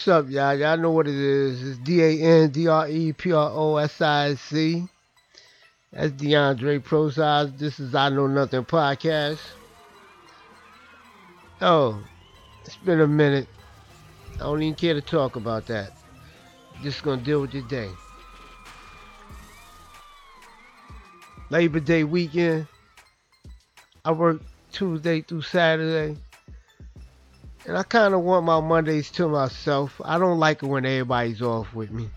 What's 0.00 0.08
up, 0.08 0.30
y'all? 0.30 0.54
Y'all 0.54 0.78
know 0.78 0.92
what 0.92 1.06
it 1.08 1.14
is. 1.14 1.62
It's 1.62 1.78
D 1.80 2.02
A 2.02 2.22
N 2.22 2.48
D 2.48 2.66
R 2.68 2.88
E 2.88 3.12
P 3.12 3.32
R 3.32 3.50
O 3.52 3.76
S 3.76 4.00
I 4.00 4.34
C. 4.34 4.88
That's 5.92 6.12
DeAndre 6.12 6.82
Prosaz. 6.82 7.58
This 7.58 7.78
is 7.78 7.94
I 7.94 8.08
Know 8.08 8.26
Nothing 8.26 8.64
podcast. 8.64 9.40
Oh, 11.60 12.02
it's 12.64 12.76
been 12.76 13.02
a 13.02 13.06
minute. 13.06 13.46
I 14.36 14.44
don't 14.44 14.62
even 14.62 14.74
care 14.74 14.94
to 14.94 15.02
talk 15.02 15.36
about 15.36 15.66
that. 15.66 15.92
Just 16.82 17.02
gonna 17.02 17.20
deal 17.20 17.42
with 17.42 17.50
today. 17.50 17.90
Labor 21.50 21.80
Day 21.80 22.04
weekend. 22.04 22.66
I 24.06 24.12
work 24.12 24.40
Tuesday 24.72 25.20
through 25.20 25.42
Saturday. 25.42 26.18
And 27.70 27.78
I 27.78 27.84
kind 27.84 28.14
of 28.14 28.22
want 28.22 28.46
my 28.46 28.60
Mondays 28.60 29.12
to 29.12 29.28
myself. 29.28 30.00
I 30.04 30.18
don't 30.18 30.40
like 30.40 30.64
it 30.64 30.66
when 30.66 30.84
everybody's 30.84 31.40
off 31.40 31.72
with 31.72 31.92
me. 31.92 32.10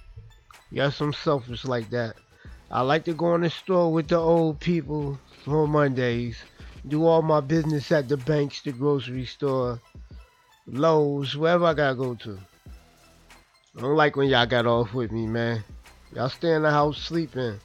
Yes, 0.71 0.99
I'm 0.99 1.13
selfish 1.13 1.63
like 1.63 1.91
that. 1.91 2.15
I 2.71 2.81
like 2.81 3.05
to 3.05 3.13
go 3.13 3.35
in 3.35 3.41
the 3.41 3.51
store 3.51 3.93
with 3.93 4.07
the 4.07 4.17
old 4.17 4.59
people 4.59 5.19
on 5.45 5.69
Mondays. 5.69 6.39
Do 6.87 7.05
all 7.05 7.21
my 7.21 7.39
business 7.39 7.91
at 7.91 8.09
the 8.09 8.17
banks, 8.17 8.63
the 8.63 8.71
grocery 8.71 9.27
store, 9.27 9.79
Lowe's, 10.65 11.37
wherever 11.37 11.65
I 11.65 11.75
gotta 11.75 11.97
go 11.97 12.15
to. 12.15 12.39
I 13.77 13.81
don't 13.81 13.95
like 13.95 14.15
when 14.15 14.29
y'all 14.29 14.47
got 14.47 14.65
off 14.65 14.95
with 14.95 15.11
me, 15.11 15.27
man. 15.27 15.63
Y'all 16.15 16.29
stay 16.29 16.53
in 16.53 16.63
the 16.63 16.71
house 16.71 16.97
sleeping. 16.97 17.59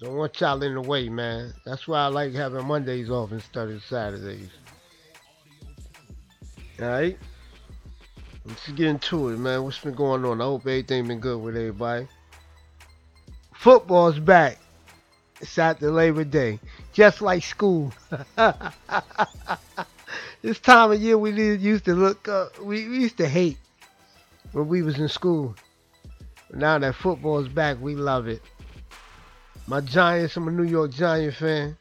Don't 0.00 0.16
want 0.16 0.38
y'all 0.38 0.62
in 0.62 0.74
the 0.74 0.82
way, 0.82 1.08
man. 1.08 1.54
That's 1.64 1.88
why 1.88 2.00
I 2.00 2.06
like 2.08 2.34
having 2.34 2.66
Mondays 2.66 3.08
off 3.08 3.32
instead 3.32 3.70
of 3.70 3.82
Saturdays. 3.84 4.50
Alright? 6.80 7.18
Let's 8.44 8.68
get 8.68 8.86
into 8.86 9.30
it, 9.30 9.38
man. 9.38 9.64
What's 9.64 9.78
been 9.78 9.94
going 9.94 10.24
on? 10.24 10.40
I 10.40 10.44
hope 10.44 10.62
everything 10.62 11.08
been 11.08 11.18
good 11.20 11.42
with 11.42 11.56
everybody. 11.56 12.06
Football's 13.54 14.18
back. 14.20 14.58
It's 15.40 15.58
after 15.58 15.90
Labor 15.90 16.24
Day. 16.24 16.60
Just 16.92 17.20
like 17.20 17.42
school. 17.42 17.92
this 20.42 20.60
time 20.60 20.92
of 20.92 21.00
year 21.00 21.18
we 21.18 21.32
used 21.32 21.84
to 21.84 21.94
look 21.94 22.28
up 22.28 22.58
we, 22.60 22.88
we 22.88 23.00
used 23.00 23.18
to 23.18 23.28
hate 23.28 23.58
when 24.52 24.68
we 24.68 24.82
was 24.82 24.98
in 24.98 25.08
school. 25.08 25.56
But 26.48 26.58
now 26.60 26.78
that 26.78 26.94
football's 26.94 27.48
back, 27.48 27.76
we 27.80 27.96
love 27.96 28.28
it. 28.28 28.42
My 29.66 29.80
Giants, 29.80 30.36
I'm 30.36 30.48
a 30.48 30.52
New 30.52 30.62
York 30.62 30.92
Giant 30.92 31.34
fan. 31.34 31.76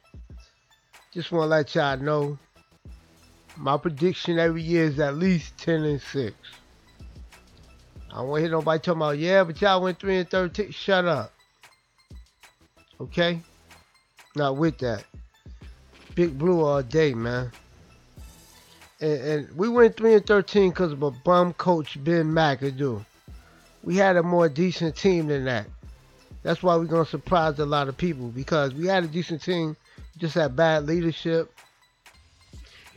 Just 1.13 1.31
want 1.31 1.43
to 1.43 1.47
let 1.47 1.73
y'all 1.75 1.97
know 1.97 2.37
my 3.57 3.77
prediction 3.77 4.39
every 4.39 4.61
year 4.61 4.85
is 4.85 4.99
at 4.99 5.15
least 5.15 5.57
10 5.57 5.83
and 5.83 6.01
6. 6.01 6.35
I 8.13 8.21
to 8.21 8.35
hear 8.35 8.49
nobody 8.49 8.79
talking 8.79 9.01
about, 9.01 9.17
yeah, 9.17 9.43
but 9.43 9.61
y'all 9.61 9.81
went 9.81 9.99
3 9.99 10.17
and 10.17 10.29
13. 10.29 10.71
Shut 10.71 11.05
up. 11.05 11.33
Okay? 12.99 13.41
Not 14.35 14.57
with 14.57 14.77
that. 14.79 15.03
Big 16.15 16.37
Blue 16.37 16.63
all 16.63 16.81
day, 16.81 17.13
man. 17.13 17.51
And, 18.99 19.21
and 19.21 19.57
we 19.57 19.69
went 19.69 19.97
3 19.97 20.15
and 20.15 20.25
13 20.25 20.69
because 20.69 20.91
of 20.91 21.03
a 21.03 21.11
bum 21.11 21.53
coach, 21.53 22.03
Ben 22.03 22.25
McAdoo. 22.25 23.05
We 23.83 23.97
had 23.97 24.17
a 24.17 24.23
more 24.23 24.49
decent 24.49 24.95
team 24.95 25.27
than 25.27 25.45
that. 25.45 25.67
That's 26.43 26.63
why 26.63 26.75
we're 26.75 26.85
going 26.85 27.05
to 27.05 27.09
surprise 27.11 27.59
a 27.59 27.65
lot 27.65 27.87
of 27.87 27.97
people 27.97 28.29
because 28.29 28.73
we 28.73 28.87
had 28.87 29.03
a 29.03 29.07
decent 29.07 29.43
team, 29.43 29.75
just 30.17 30.35
had 30.35 30.55
bad 30.55 30.85
leadership 30.85 31.51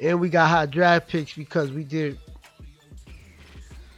and 0.01 0.20
we 0.20 0.29
got 0.31 0.48
high 0.48 0.67
draft 0.67 1.09
picks 1.09 1.34
because 1.34 1.70
we 1.70 1.84
did 1.84 2.19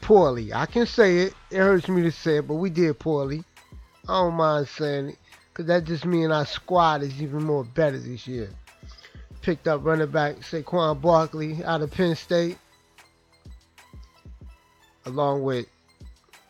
poorly. 0.01 0.53
I 0.53 0.67
can 0.67 0.87
say 0.87 1.19
it. 1.19 1.35
It 1.51 1.59
hurts 1.59 1.89
me 1.89 2.03
to 2.03 2.11
say 2.11 2.39
it, 2.39 2.49
but 2.49 2.55
we 2.55 2.71
did 2.71 2.99
poorly. 2.99 3.45
I 4.09 4.21
don't 4.21 4.35
mind 4.35 4.69
saying 4.69 5.11
it 5.11 5.19
because 5.49 5.67
that 5.67 5.85
just 5.85 6.05
means 6.05 6.33
our 6.33 6.45
squad 6.45 7.03
is 7.03 7.23
even 7.23 7.45
more 7.45 7.65
better 7.65 7.99
this 7.99 8.27
year. 8.27 8.51
Picked 9.43 9.69
up 9.69 9.85
running 9.85 10.11
back 10.11 10.37
Saquon 10.37 11.01
Barkley 11.01 11.63
out 11.65 11.83
of 11.83 11.91
Penn 11.91 12.17
State, 12.17 12.59
along 15.07 15.43
with 15.43 15.67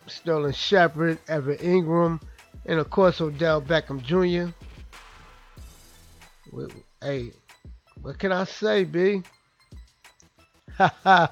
Sterling 0.06 0.52
Shepard, 0.52 1.18
Evan 1.28 1.56
Engram, 1.58 2.22
and 2.66 2.78
of 2.78 2.90
course 2.90 3.20
Odell 3.20 3.60
Beckham 3.60 4.02
Jr. 4.02 4.52
Hey, 7.02 7.32
what 8.02 8.18
can 8.18 8.32
I 8.32 8.44
say, 8.44 8.84
B? 8.84 9.22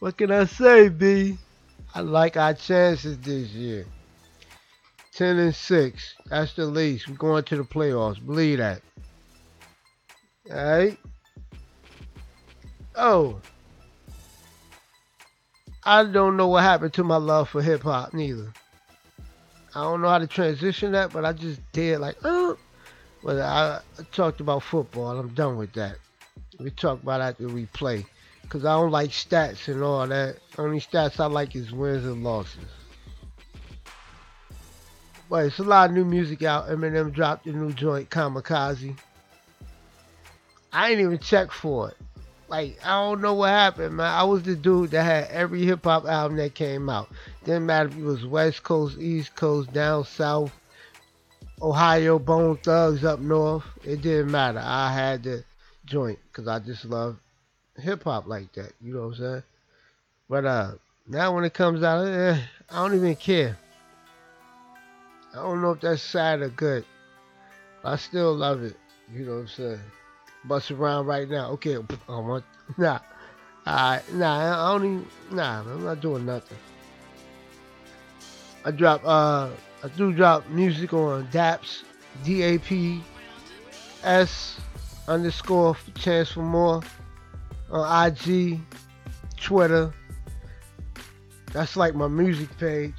what 0.00 0.16
can 0.16 0.30
I 0.30 0.44
say, 0.44 0.88
B? 0.88 1.38
I 1.94 2.00
like 2.00 2.36
our 2.36 2.54
chances 2.54 3.18
this 3.18 3.48
year. 3.48 3.86
10 5.14 5.38
and 5.38 5.54
6. 5.54 6.14
That's 6.26 6.54
the 6.54 6.66
least. 6.66 7.08
We're 7.08 7.16
going 7.16 7.44
to 7.44 7.56
the 7.56 7.64
playoffs. 7.64 8.24
Believe 8.24 8.58
that. 8.58 8.80
Alright? 10.50 10.98
Oh. 12.96 13.40
I 15.84 16.04
don't 16.04 16.36
know 16.36 16.48
what 16.48 16.62
happened 16.62 16.92
to 16.94 17.04
my 17.04 17.16
love 17.16 17.48
for 17.48 17.62
hip 17.62 17.82
hop, 17.82 18.14
neither. 18.14 18.52
I 19.74 19.82
don't 19.82 20.02
know 20.02 20.08
how 20.08 20.18
to 20.18 20.26
transition 20.26 20.92
that, 20.92 21.12
but 21.12 21.24
I 21.24 21.32
just 21.32 21.60
did 21.72 22.00
like, 22.00 22.16
oh. 22.24 22.56
But 23.22 23.38
I, 23.38 23.80
talked 24.12 24.40
about 24.40 24.62
football. 24.62 25.18
I'm 25.18 25.28
done 25.34 25.56
with 25.56 25.72
that. 25.74 25.96
We 26.58 26.70
talk 26.70 27.02
about 27.02 27.20
after 27.20 27.48
we 27.48 27.66
play. 27.66 28.06
Because 28.50 28.64
I 28.64 28.72
don't 28.72 28.90
like 28.90 29.10
stats 29.10 29.68
and 29.68 29.80
all 29.80 30.08
that. 30.08 30.38
Only 30.58 30.80
stats 30.80 31.20
I 31.20 31.26
like 31.26 31.54
is 31.54 31.70
wins 31.70 32.04
and 32.04 32.24
losses. 32.24 32.58
But 35.28 35.46
it's 35.46 35.60
a 35.60 35.62
lot 35.62 35.90
of 35.90 35.94
new 35.94 36.04
music 36.04 36.42
out. 36.42 36.68
Eminem 36.68 37.12
dropped 37.12 37.46
a 37.46 37.52
new 37.52 37.72
joint, 37.72 38.10
Kamikaze. 38.10 38.98
I 40.72 40.90
ain't 40.90 41.00
even 41.00 41.20
check 41.20 41.52
for 41.52 41.90
it. 41.90 41.96
Like, 42.48 42.76
I 42.84 43.00
don't 43.00 43.20
know 43.20 43.34
what 43.34 43.50
happened, 43.50 43.98
man. 43.98 44.12
I 44.12 44.24
was 44.24 44.42
the 44.42 44.56
dude 44.56 44.90
that 44.90 45.04
had 45.04 45.28
every 45.28 45.64
hip 45.64 45.84
hop 45.84 46.04
album 46.06 46.36
that 46.38 46.56
came 46.56 46.88
out. 46.88 47.08
Didn't 47.44 47.66
matter 47.66 47.90
if 47.90 47.98
it 47.98 48.02
was 48.02 48.26
West 48.26 48.64
Coast, 48.64 48.98
East 48.98 49.36
Coast, 49.36 49.72
down 49.72 50.02
south, 50.02 50.52
Ohio, 51.62 52.18
Bone 52.18 52.56
Thugs 52.56 53.04
up 53.04 53.20
north. 53.20 53.62
It 53.84 54.02
didn't 54.02 54.32
matter. 54.32 54.60
I 54.60 54.92
had 54.92 55.22
the 55.22 55.44
joint 55.84 56.18
because 56.26 56.48
I 56.48 56.58
just 56.58 56.84
love 56.84 57.16
hip 57.80 58.04
hop 58.04 58.26
like 58.26 58.52
that. 58.52 58.72
You 58.80 58.94
know 58.94 59.00
what 59.00 59.06
I'm 59.06 59.14
saying? 59.14 59.42
But 60.28 60.44
uh, 60.44 60.72
now 61.08 61.34
when 61.34 61.44
it 61.44 61.54
comes 61.54 61.82
out, 61.82 62.06
eh, 62.06 62.38
I 62.70 62.76
don't 62.76 62.94
even 62.94 63.16
care. 63.16 63.58
I 65.32 65.36
don't 65.36 65.62
know 65.62 65.72
if 65.72 65.80
that's 65.80 66.02
sad 66.02 66.40
or 66.40 66.48
good. 66.48 66.84
I 67.84 67.96
still 67.96 68.34
love 68.34 68.62
it. 68.62 68.76
You 69.12 69.24
know 69.24 69.34
what 69.34 69.40
I'm 69.40 69.48
saying? 69.48 69.80
Bust 70.44 70.70
around 70.70 71.06
right 71.06 71.28
now. 71.28 71.50
Okay, 71.52 71.76
I 72.08 72.18
want 72.18 72.44
nah. 72.78 73.00
Alright, 73.66 74.14
nah, 74.14 74.68
I 74.68 74.72
don't 74.72 74.84
even 74.84 75.06
nah, 75.32 75.60
I'm 75.60 75.84
not 75.84 76.00
doing 76.00 76.26
nothing. 76.26 76.58
I 78.64 78.70
drop 78.70 79.02
uh 79.04 79.50
I 79.82 79.88
do 79.96 80.12
drop 80.12 80.48
music 80.48 80.92
on 80.92 81.28
DAPS 81.30 81.84
D 82.24 82.42
A 82.42 82.58
P 82.58 83.02
S 84.02 84.60
underscore 85.08 85.76
chance 85.94 86.30
for 86.32 86.42
more 86.42 86.82
on 87.70 88.06
IG, 88.06 88.60
Twitter. 89.36 89.92
That's 91.52 91.76
like 91.76 91.94
my 91.94 92.08
music 92.08 92.56
page. 92.58 92.94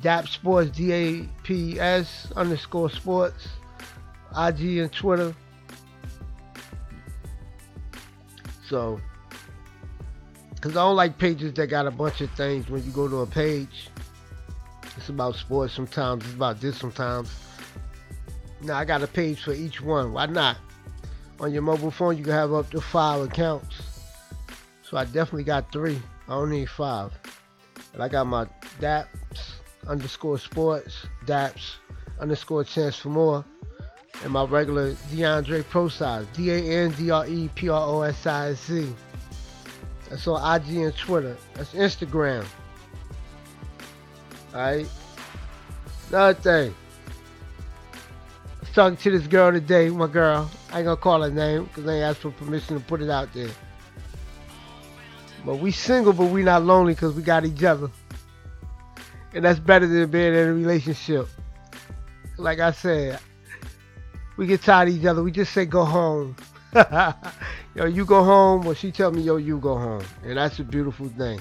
DAP 0.00 0.28
Sports, 0.28 0.70
D 0.76 0.92
A 0.92 1.22
P 1.42 1.78
S 1.78 2.30
underscore 2.36 2.90
sports, 2.90 3.48
IG 4.36 4.78
and 4.78 4.92
Twitter. 4.92 5.34
So, 8.68 9.00
because 10.54 10.72
I 10.72 10.80
don't 10.80 10.96
like 10.96 11.18
pages 11.18 11.52
that 11.54 11.66
got 11.68 11.86
a 11.86 11.90
bunch 11.90 12.20
of 12.20 12.30
things 12.32 12.68
when 12.68 12.84
you 12.84 12.90
go 12.90 13.08
to 13.08 13.20
a 13.20 13.26
page. 13.26 13.88
It's 14.96 15.08
about 15.08 15.36
sports 15.36 15.74
sometimes, 15.74 16.24
it's 16.24 16.34
about 16.34 16.60
this 16.60 16.76
sometimes. 16.78 17.30
Now, 18.62 18.78
I 18.78 18.84
got 18.84 19.02
a 19.02 19.06
page 19.06 19.42
for 19.42 19.52
each 19.52 19.80
one. 19.80 20.12
Why 20.12 20.26
not? 20.26 20.56
On 21.40 21.52
your 21.52 21.62
mobile 21.62 21.90
phone, 21.90 22.16
you 22.16 22.24
can 22.24 22.32
have 22.32 22.52
up 22.52 22.70
to 22.70 22.80
five 22.80 23.22
accounts. 23.22 23.82
So 24.82 24.96
I 24.96 25.04
definitely 25.04 25.44
got 25.44 25.72
three. 25.72 26.00
I 26.28 26.32
don't 26.32 26.50
need 26.50 26.68
five. 26.68 27.12
But 27.92 28.00
I 28.00 28.08
got 28.08 28.26
my 28.26 28.46
DAPS 28.80 29.54
underscore 29.86 30.38
sports, 30.38 31.06
DAPS 31.26 31.76
underscore 32.20 32.64
chance 32.64 32.96
for 32.96 33.08
more, 33.08 33.44
and 34.22 34.32
my 34.32 34.44
regular 34.44 34.92
DeAndre 35.12 35.64
Pro 35.68 35.88
size, 35.88 36.26
D 36.34 36.50
A 36.50 36.58
N 36.84 36.92
D 36.92 37.10
R 37.10 37.26
E 37.26 37.48
P 37.54 37.68
R 37.68 37.88
O 37.88 38.02
S 38.02 38.26
I 38.26 38.54
C. 38.54 38.92
That's 40.08 40.26
on 40.26 40.60
IG 40.60 40.76
and 40.76 40.96
Twitter. 40.96 41.36
That's 41.54 41.72
Instagram. 41.72 42.46
Alright. 44.52 44.88
Another 46.10 46.34
thing 46.34 46.74
talking 48.74 48.96
to 48.96 49.10
this 49.16 49.28
girl 49.28 49.52
today, 49.52 49.88
my 49.88 50.08
girl. 50.08 50.50
I 50.74 50.78
ain't 50.78 50.86
gonna 50.86 50.96
call 50.96 51.22
her 51.22 51.30
name 51.30 51.66
because 51.66 51.88
ain't 51.88 52.02
asked 52.02 52.18
for 52.18 52.32
permission 52.32 52.76
to 52.76 52.84
put 52.84 53.00
it 53.00 53.08
out 53.08 53.32
there. 53.32 53.50
But 55.46 55.60
we 55.60 55.70
single, 55.70 56.12
but 56.12 56.26
we 56.26 56.42
not 56.42 56.64
lonely 56.64 56.94
because 56.94 57.14
we 57.14 57.22
got 57.22 57.44
each 57.44 57.62
other. 57.62 57.92
And 59.34 59.44
that's 59.44 59.60
better 59.60 59.86
than 59.86 60.10
being 60.10 60.34
in 60.34 60.48
a 60.48 60.52
relationship. 60.52 61.28
Like 62.38 62.58
I 62.58 62.72
said, 62.72 63.20
we 64.36 64.48
get 64.48 64.62
tired 64.62 64.88
of 64.88 64.96
each 64.96 65.04
other. 65.04 65.22
We 65.22 65.30
just 65.30 65.52
say 65.52 65.64
go 65.64 65.84
home. 65.84 66.34
yo, 67.76 67.84
you 67.86 68.04
go 68.04 68.24
home, 68.24 68.66
or 68.66 68.74
she 68.74 68.90
tell 68.90 69.12
me, 69.12 69.22
yo, 69.22 69.36
you 69.36 69.58
go 69.60 69.78
home. 69.78 70.02
And 70.24 70.38
that's 70.38 70.58
a 70.58 70.64
beautiful 70.64 71.08
thing. 71.10 71.40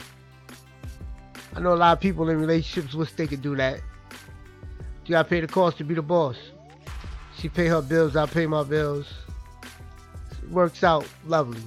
I 1.56 1.59
know 1.59 1.74
a 1.74 1.75
lot 1.75 1.94
of 1.94 2.00
people 2.00 2.30
in 2.30 2.39
relationships 2.39 2.94
wish 2.94 3.12
they 3.13 3.25
could 3.25 3.41
do 3.41 3.56
that. 3.56 3.81
You 5.07 5.09
gotta 5.09 5.27
pay 5.27 5.41
the 5.41 5.47
cost 5.47 5.80
to 5.80 5.83
be 5.83 5.95
the 5.95 6.03
boss. 6.03 6.38
She 7.39 7.50
pay 7.50 7.65
her 7.65 7.81
bills, 7.81 8.15
I 8.15 8.27
pay 8.27 8.45
my 8.45 8.63
bills. 8.63 9.07
Works 10.54 10.84
out 10.84 11.08
lovely. 11.26 11.62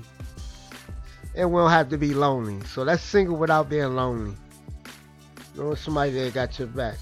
And 1.35 1.53
we 1.53 1.59
don't 1.61 1.71
have 1.71 1.91
to 1.91 1.99
be 1.99 2.15
lonely. 2.15 2.65
So 2.67 2.85
that's 2.85 3.03
single 3.03 3.37
without 3.37 3.69
being 3.69 3.95
lonely. 3.95 4.35
Knowing 5.57 5.77
somebody 5.77 6.13
that 6.13 6.33
got 6.33 6.59
your 6.59 6.69
back. 6.69 6.97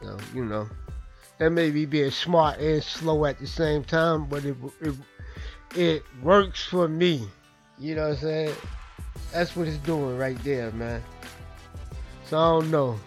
So, 0.00 0.16
you 0.32 0.44
know. 0.44 0.68
That 1.38 1.50
may 1.50 1.70
be 1.70 1.84
being 1.84 2.10
smart 2.10 2.60
and 2.60 2.82
slow 2.82 3.26
at 3.26 3.38
the 3.38 3.46
same 3.46 3.84
time, 3.84 4.24
but 4.26 4.44
it 4.44 4.56
it, 4.80 4.94
it 5.74 6.02
works 6.22 6.64
for 6.64 6.88
me. 6.88 7.28
You 7.78 7.94
know 7.96 8.08
what 8.08 8.16
I'm 8.16 8.22
saying? 8.22 8.54
That's 9.32 9.54
what 9.54 9.68
it's 9.68 9.76
doing 9.78 10.16
right 10.16 10.42
there, 10.44 10.70
man. 10.70 11.02
So 12.24 12.38
I 12.38 12.60
don't 12.60 12.70
know. 12.70 12.98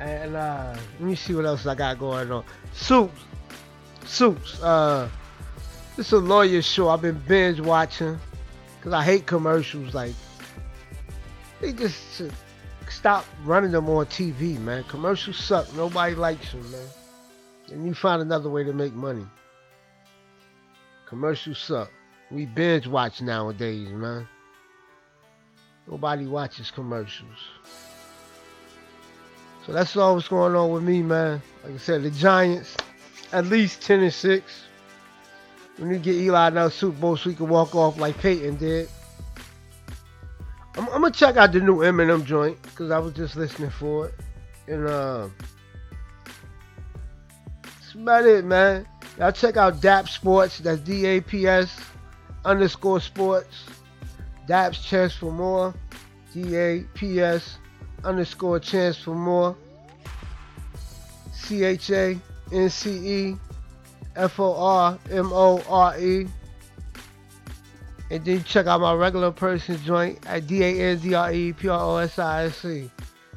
And 0.00 0.34
uh, 0.34 0.76
let 0.98 1.00
me 1.00 1.14
see 1.14 1.34
what 1.34 1.44
else 1.44 1.64
I 1.66 1.76
got 1.76 1.98
going 2.00 2.32
on. 2.32 2.44
Suits. 2.72 3.12
Suits. 4.04 4.60
Uh, 4.60 5.08
this 5.96 6.08
is 6.08 6.12
a 6.12 6.18
lawyer 6.18 6.60
show 6.60 6.88
I've 6.88 7.02
been 7.02 7.20
binge 7.28 7.60
watching 7.60 8.18
because 8.76 8.92
I 8.92 9.04
hate 9.04 9.26
commercials. 9.26 9.94
Like, 9.94 10.14
they 11.60 11.72
just 11.72 12.22
stop 12.88 13.24
running 13.44 13.70
them 13.70 13.88
on 13.88 14.06
TV, 14.06 14.58
man. 14.58 14.84
Commercials 14.84 15.36
suck. 15.36 15.72
Nobody 15.74 16.14
likes 16.14 16.52
them, 16.52 16.68
man. 16.70 16.86
And 17.70 17.86
you 17.86 17.94
find 17.94 18.20
another 18.20 18.50
way 18.50 18.64
to 18.64 18.72
make 18.72 18.92
money. 18.92 19.26
Commercials 21.06 21.58
suck. 21.58 21.90
We 22.30 22.46
binge 22.46 22.86
watch 22.86 23.22
nowadays, 23.22 23.88
man. 23.90 24.26
Nobody 25.86 26.26
watches 26.26 26.70
commercials. 26.70 27.38
So 29.64 29.72
that's 29.72 29.96
all 29.96 30.14
what's 30.14 30.28
going 30.28 30.54
on 30.54 30.72
with 30.72 30.82
me, 30.82 31.02
man. 31.02 31.40
Like 31.62 31.74
I 31.74 31.76
said, 31.76 32.02
the 32.02 32.10
Giants, 32.10 32.76
at 33.32 33.46
least 33.46 33.80
10 33.82 34.00
and 34.00 34.12
6. 34.12 34.64
We 35.78 35.86
need 35.86 35.94
to 35.94 36.00
get 36.00 36.14
Eli 36.14 36.48
another 36.48 36.70
Super 36.70 36.98
Bowl 36.98 37.16
so 37.16 37.30
he 37.30 37.36
can 37.36 37.48
walk 37.48 37.74
off 37.74 37.98
like 37.98 38.18
Peyton 38.18 38.56
did. 38.56 38.88
I'm, 40.76 40.88
I'm 40.88 41.02
gonna 41.02 41.10
check 41.10 41.36
out 41.36 41.52
the 41.52 41.60
new 41.60 41.78
Eminem 41.78 42.24
joint 42.24 42.60
because 42.62 42.90
I 42.90 42.98
was 42.98 43.14
just 43.14 43.36
listening 43.36 43.70
for 43.70 44.08
it. 44.08 44.14
And 44.66 44.86
uh, 44.86 45.28
that's 47.62 47.94
about 47.94 48.24
it, 48.24 48.44
man. 48.44 48.86
Y'all 49.18 49.32
check 49.32 49.56
out 49.56 49.80
DAP 49.80 50.08
Sports. 50.08 50.58
That's 50.58 50.80
D-A-P-S 50.80 51.80
underscore 52.44 53.00
sports. 53.00 53.64
DAP's 54.46 54.84
Chance 54.84 55.14
for 55.14 55.32
More. 55.32 55.74
D-A-P-S 56.32 57.58
underscore 58.02 58.58
Chance 58.58 58.98
for 58.98 59.14
More. 59.14 59.56
C-H-A-N-C-E 61.32 63.36
F-O-R-M-O-R-E. 64.16 66.26
And 68.10 68.24
then 68.24 68.42
check 68.44 68.66
out 68.66 68.80
my 68.80 68.94
regular 68.94 69.30
person 69.30 69.78
joint 69.82 70.18
at 70.26 70.46
D-A-N-D-R-E-P-R-O-S-I-S-C. 70.46 72.90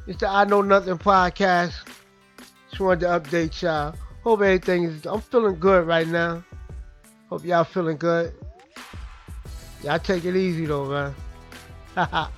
It's 0.06 0.20
the 0.20 0.28
I 0.28 0.44
Know 0.44 0.62
Nothing 0.62 0.98
podcast. 0.98 1.74
Just 2.70 2.80
wanted 2.80 3.00
to 3.00 3.06
update 3.06 3.60
y'all. 3.62 3.94
Hope 4.22 4.40
everything 4.40 4.84
is, 4.84 5.04
I'm 5.06 5.20
feeling 5.20 5.58
good 5.58 5.86
right 5.86 6.06
now. 6.06 6.44
Hope 7.28 7.44
y'all 7.44 7.64
feeling 7.64 7.96
good. 7.96 8.32
Y'all 9.82 9.98
take 9.98 10.24
it 10.24 10.36
easy 10.36 10.66
though, 10.66 10.86
man. 10.86 11.14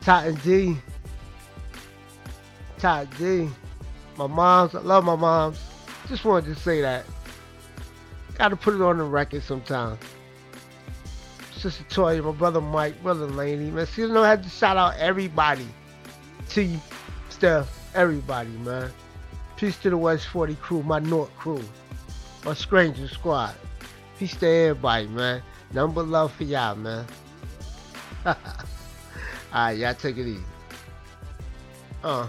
Totten 0.00 0.34
D. 0.36 0.76
Totten 2.78 3.08
D. 3.18 3.50
My 4.16 4.26
moms, 4.26 4.74
I 4.74 4.80
love 4.80 5.04
my 5.04 5.16
moms. 5.16 5.65
Just 6.08 6.24
wanted 6.24 6.54
to 6.54 6.60
say 6.60 6.80
that. 6.80 7.04
Gotta 8.38 8.56
put 8.56 8.74
it 8.74 8.82
on 8.82 8.98
the 8.98 9.04
record 9.04 9.42
sometime. 9.42 9.98
Sister 11.56 11.84
Toya, 11.84 12.22
my 12.22 12.32
brother 12.32 12.60
Mike, 12.60 13.02
brother 13.02 13.26
Laney, 13.26 13.70
man. 13.70 13.86
See, 13.86 14.02
you 14.02 14.08
know, 14.08 14.22
I 14.22 14.28
had 14.28 14.42
to 14.42 14.48
shout 14.48 14.76
out 14.76 14.96
everybody. 14.98 15.66
T, 16.48 16.78
Steph, 17.30 17.68
everybody, 17.94 18.50
man. 18.50 18.90
Peace 19.56 19.78
to 19.78 19.90
the 19.90 19.96
West 19.96 20.26
40 20.28 20.54
crew, 20.56 20.82
my 20.82 20.98
North 20.98 21.34
crew, 21.36 21.64
my 22.44 22.54
Stranger 22.54 23.08
Squad. 23.08 23.54
Peace 24.18 24.36
to 24.36 24.46
everybody, 24.46 25.06
man. 25.08 25.42
Number 25.72 26.02
love 26.02 26.32
for 26.32 26.44
y'all, 26.44 26.76
man. 26.76 27.06
Alright, 29.52 29.78
y'all 29.78 29.94
take 29.94 30.18
it 30.18 30.26
easy. 30.26 30.44
Uh. 32.04 32.26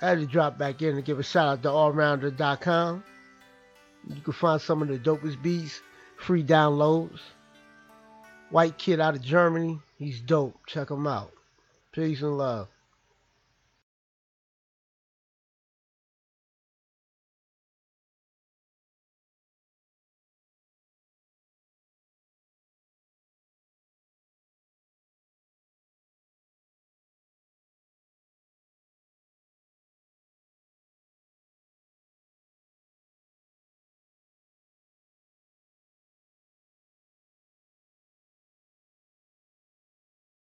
I 0.00 0.08
had 0.10 0.20
to 0.20 0.26
drop 0.26 0.58
back 0.58 0.80
in 0.82 0.96
and 0.96 1.04
give 1.04 1.18
a 1.18 1.22
shout 1.22 1.48
out 1.48 1.62
to 1.64 1.68
allrounder.com. 1.68 3.04
You 4.08 4.20
can 4.22 4.32
find 4.32 4.60
some 4.60 4.80
of 4.82 4.88
the 4.88 4.98
dopest 4.98 5.42
beats, 5.42 5.80
free 6.16 6.44
downloads. 6.44 7.18
White 8.50 8.78
kid 8.78 9.00
out 9.00 9.16
of 9.16 9.22
Germany, 9.22 9.80
he's 9.98 10.20
dope. 10.20 10.54
Check 10.66 10.90
him 10.90 11.06
out. 11.06 11.32
Peace 11.92 12.22
and 12.22 12.38
love. 12.38 12.68